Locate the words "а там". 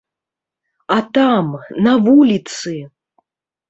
0.95-1.53